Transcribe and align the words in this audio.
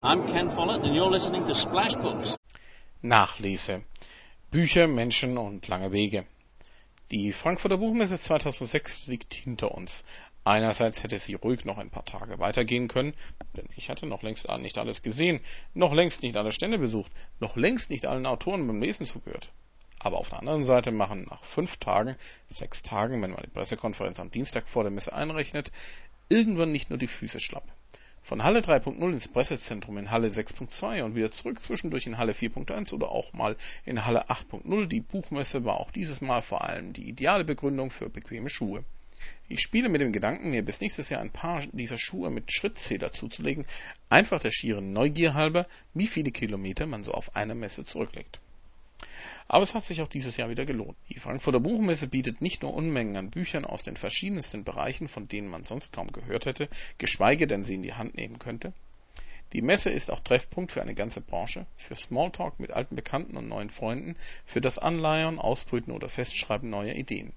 I'm 0.00 0.28
Ken 0.28 0.48
Follett 0.48 0.84
and 0.84 0.94
you're 0.94 1.10
listening 1.10 1.44
to 1.46 1.56
Splash 1.56 1.96
Books. 1.96 2.36
Nachlese. 3.02 3.82
Bücher, 4.52 4.86
Menschen 4.86 5.36
und 5.36 5.66
lange 5.66 5.90
Wege. 5.90 6.24
Die 7.10 7.32
Frankfurter 7.32 7.78
Buchmesse 7.78 8.16
2006 8.16 9.08
liegt 9.08 9.34
hinter 9.34 9.74
uns. 9.74 10.04
Einerseits 10.44 11.02
hätte 11.02 11.18
sie 11.18 11.34
ruhig 11.34 11.64
noch 11.64 11.78
ein 11.78 11.90
paar 11.90 12.04
Tage 12.04 12.38
weitergehen 12.38 12.86
können, 12.86 13.12
denn 13.56 13.68
ich 13.76 13.90
hatte 13.90 14.06
noch 14.06 14.22
längst 14.22 14.46
nicht 14.60 14.78
alles 14.78 15.02
gesehen, 15.02 15.40
noch 15.74 15.92
längst 15.92 16.22
nicht 16.22 16.36
alle 16.36 16.52
Stände 16.52 16.78
besucht, 16.78 17.10
noch 17.40 17.56
längst 17.56 17.90
nicht 17.90 18.06
allen 18.06 18.26
Autoren 18.26 18.68
beim 18.68 18.80
Lesen 18.80 19.04
zugehört. 19.04 19.50
Aber 19.98 20.18
auf 20.18 20.28
der 20.28 20.38
anderen 20.38 20.64
Seite 20.64 20.92
machen 20.92 21.26
nach 21.28 21.42
fünf 21.42 21.78
Tagen, 21.78 22.14
sechs 22.48 22.82
Tagen, 22.82 23.20
wenn 23.20 23.32
man 23.32 23.42
die 23.42 23.50
Pressekonferenz 23.50 24.20
am 24.20 24.30
Dienstag 24.30 24.68
vor 24.68 24.84
der 24.84 24.92
Messe 24.92 25.12
einrechnet, 25.12 25.72
irgendwann 26.28 26.70
nicht 26.70 26.88
nur 26.88 27.00
die 27.00 27.08
Füße 27.08 27.40
schlapp. 27.40 27.66
Von 28.28 28.44
Halle 28.44 28.60
3.0 28.60 29.10
ins 29.10 29.26
Pressezentrum 29.26 29.96
in 29.96 30.10
Halle 30.10 30.28
6.2 30.28 31.02
und 31.02 31.14
wieder 31.14 31.32
zurück 31.32 31.58
zwischendurch 31.58 32.06
in 32.06 32.18
Halle 32.18 32.32
4.1 32.32 32.92
oder 32.92 33.10
auch 33.10 33.32
mal 33.32 33.56
in 33.86 34.04
Halle 34.04 34.28
8.0. 34.28 34.84
Die 34.84 35.00
Buchmesse 35.00 35.64
war 35.64 35.80
auch 35.80 35.90
dieses 35.90 36.20
Mal 36.20 36.42
vor 36.42 36.62
allem 36.62 36.92
die 36.92 37.08
ideale 37.08 37.46
Begründung 37.46 37.90
für 37.90 38.10
bequeme 38.10 38.50
Schuhe. 38.50 38.84
Ich 39.48 39.62
spiele 39.62 39.88
mit 39.88 40.02
dem 40.02 40.12
Gedanken, 40.12 40.50
mir 40.50 40.62
bis 40.62 40.82
nächstes 40.82 41.08
Jahr 41.08 41.22
ein 41.22 41.30
paar 41.30 41.62
dieser 41.72 41.96
Schuhe 41.96 42.28
mit 42.28 42.52
Schrittzähler 42.52 43.14
zuzulegen, 43.14 43.64
einfach 44.10 44.42
der 44.42 44.50
schieren 44.50 44.92
Neugier 44.92 45.32
halber, 45.32 45.66
wie 45.94 46.06
viele 46.06 46.30
Kilometer 46.30 46.86
man 46.86 47.04
so 47.04 47.12
auf 47.12 47.34
einer 47.34 47.54
Messe 47.54 47.86
zurücklegt. 47.86 48.40
Aber 49.50 49.64
es 49.64 49.74
hat 49.74 49.84
sich 49.84 50.02
auch 50.02 50.08
dieses 50.08 50.36
Jahr 50.36 50.50
wieder 50.50 50.66
gelohnt. 50.66 50.98
Die 51.08 51.18
Frankfurter 51.18 51.58
Buchmesse 51.58 52.06
bietet 52.06 52.42
nicht 52.42 52.62
nur 52.62 52.74
Unmengen 52.74 53.16
an 53.16 53.30
Büchern 53.30 53.64
aus 53.64 53.82
den 53.82 53.96
verschiedensten 53.96 54.62
Bereichen, 54.62 55.08
von 55.08 55.26
denen 55.26 55.48
man 55.48 55.64
sonst 55.64 55.94
kaum 55.94 56.12
gehört 56.12 56.44
hätte, 56.44 56.68
geschweige 56.98 57.46
denn 57.46 57.64
sie 57.64 57.76
in 57.76 57.82
die 57.82 57.94
Hand 57.94 58.14
nehmen 58.14 58.38
könnte. 58.38 58.74
Die 59.54 59.62
Messe 59.62 59.88
ist 59.88 60.10
auch 60.10 60.20
Treffpunkt 60.20 60.72
für 60.72 60.82
eine 60.82 60.94
ganze 60.94 61.22
Branche, 61.22 61.64
für 61.76 61.96
Smalltalk 61.96 62.60
mit 62.60 62.72
alten 62.72 62.94
Bekannten 62.94 63.38
und 63.38 63.48
neuen 63.48 63.70
Freunden, 63.70 64.16
für 64.44 64.60
das 64.60 64.78
Anleiern, 64.78 65.38
Ausbrüten 65.38 65.94
oder 65.94 66.10
Festschreiben 66.10 66.68
neuer 66.68 66.94
Ideen. 66.94 67.32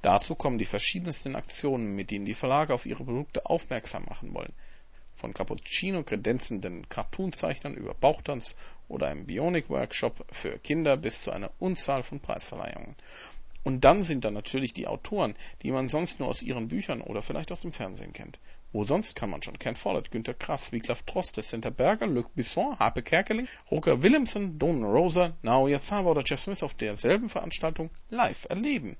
Dazu 0.00 0.36
kommen 0.36 0.58
die 0.58 0.64
verschiedensten 0.64 1.34
Aktionen, 1.34 1.96
mit 1.96 2.12
denen 2.12 2.24
die 2.24 2.34
Verlage 2.34 2.72
auf 2.72 2.86
ihre 2.86 3.04
Produkte 3.04 3.46
aufmerksam 3.46 4.04
machen 4.04 4.32
wollen 4.32 4.52
von 5.14 5.34
Cappuccino 5.34 6.02
kredenzenden 6.02 6.88
Cartoonzeichnern 6.88 7.74
über 7.74 7.94
Bauchtanz 7.94 8.56
oder 8.88 9.08
einem 9.08 9.26
Bionic-Workshop 9.26 10.26
für 10.30 10.58
Kinder 10.58 10.96
bis 10.96 11.22
zu 11.22 11.30
einer 11.30 11.50
Unzahl 11.58 12.02
von 12.02 12.20
Preisverleihungen. 12.20 12.96
Und 13.64 13.84
dann 13.84 14.02
sind 14.02 14.24
da 14.24 14.30
natürlich 14.30 14.74
die 14.74 14.88
Autoren, 14.88 15.34
die 15.62 15.70
man 15.70 15.88
sonst 15.88 16.18
nur 16.18 16.28
aus 16.28 16.42
ihren 16.42 16.68
Büchern 16.68 17.00
oder 17.00 17.22
vielleicht 17.22 17.52
aus 17.52 17.60
dem 17.60 17.72
Fernsehen 17.72 18.12
kennt. 18.12 18.40
Wo 18.72 18.84
sonst 18.84 19.14
kann 19.14 19.30
man 19.30 19.42
schon 19.42 19.58
Ken 19.58 19.76
Follett, 19.76 20.10
Günter 20.10 20.34
Krass, 20.34 20.72
Wiglaf 20.72 21.02
Droste, 21.02 21.42
Center 21.42 21.70
Berger, 21.70 22.06
Luc 22.06 22.34
Bisson, 22.34 22.78
Harpe 22.78 23.02
Kerkeling, 23.02 23.46
Roger 23.70 24.02
Willemsen, 24.02 24.58
Don 24.58 24.82
Rosa, 24.82 25.36
Naoya 25.42 25.80
Zawa 25.80 26.10
oder 26.10 26.22
Jeff 26.24 26.40
Smith 26.40 26.62
auf 26.62 26.74
derselben 26.74 27.28
Veranstaltung 27.28 27.90
live 28.08 28.46
erleben. 28.48 28.96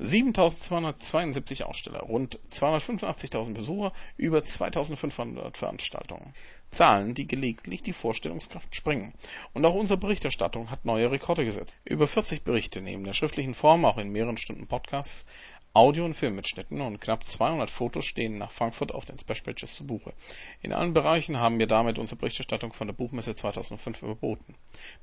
7.272 0.00 1.62
Aussteller, 1.62 2.00
rund 2.00 2.40
285.000 2.50 3.54
Besucher, 3.54 3.92
über 4.16 4.38
2.500 4.38 5.56
Veranstaltungen. 5.56 6.34
Zahlen, 6.70 7.14
die 7.14 7.26
gelegentlich 7.26 7.82
die 7.82 7.92
Vorstellungskraft 7.92 8.74
sprengen. 8.74 9.12
Und 9.52 9.64
auch 9.66 9.74
unsere 9.74 9.98
Berichterstattung 9.98 10.70
hat 10.70 10.84
neue 10.84 11.10
Rekorde 11.10 11.44
gesetzt. 11.44 11.76
Über 11.84 12.06
40 12.06 12.42
Berichte 12.42 12.80
neben 12.80 13.04
der 13.04 13.12
schriftlichen 13.12 13.54
Form, 13.54 13.84
auch 13.84 13.98
in 13.98 14.10
mehreren 14.10 14.38
Stunden 14.38 14.66
Podcasts, 14.66 15.26
Audio- 15.74 16.04
und 16.04 16.12
Filmmitschnitten 16.12 16.82
und 16.82 17.00
knapp 17.00 17.24
200 17.24 17.70
Fotos 17.70 18.04
stehen 18.04 18.36
nach 18.36 18.50
Frankfurt 18.50 18.92
auf 18.92 19.06
den 19.06 19.18
Splash 19.18 19.40
Pages 19.40 19.74
zu 19.74 19.86
Buche. 19.86 20.12
In 20.60 20.74
allen 20.74 20.92
Bereichen 20.92 21.38
haben 21.38 21.58
wir 21.58 21.66
damit 21.66 21.98
unsere 21.98 22.18
Berichterstattung 22.18 22.74
von 22.74 22.88
der 22.88 22.94
Buchmesse 22.94 23.34
2005 23.34 24.02
überboten. 24.02 24.54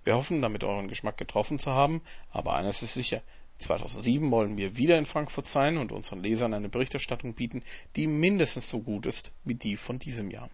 Wir 0.03 0.15
hoffen, 0.15 0.43
damit 0.43 0.63
euren 0.63 0.87
Geschmack 0.87 1.17
getroffen 1.17 1.57
zu 1.57 1.71
haben, 1.71 2.01
aber 2.29 2.53
eines 2.53 2.83
ist 2.83 2.93
sicher, 2.93 3.23
2007 3.57 4.29
wollen 4.29 4.57
wir 4.57 4.77
wieder 4.77 4.99
in 4.99 5.08
Frankfurt 5.08 5.47
sein 5.47 5.77
und 5.77 5.91
unseren 5.91 6.21
Lesern 6.21 6.53
eine 6.53 6.69
Berichterstattung 6.69 7.33
bieten, 7.33 7.63
die 7.95 8.05
mindestens 8.05 8.69
so 8.69 8.79
gut 8.79 9.08
ist 9.08 9.33
wie 9.45 9.55
die 9.55 9.75
von 9.75 9.97
diesem 9.97 10.29
Jahr 10.29 10.52